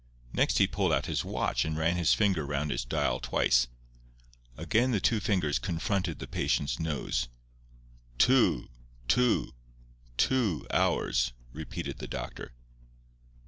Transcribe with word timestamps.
Next 0.33 0.57
he 0.57 0.65
pulled 0.65 0.91
out 0.91 1.05
his 1.05 1.23
watch 1.23 1.63
and 1.63 1.77
ran 1.77 1.95
his 1.95 2.15
finger 2.15 2.43
round 2.43 2.71
its 2.71 2.83
dial 2.83 3.19
twice. 3.19 3.67
Again 4.57 4.89
the 4.89 4.99
two 4.99 5.19
fingers 5.19 5.59
confronted 5.59 6.17
the 6.17 6.25
patient's 6.25 6.79
nose. 6.79 7.27
"Two—two—two 8.17 9.51
hours," 10.71 11.33
repeated 11.53 11.99
the 11.99 12.07
doctor. 12.07 12.51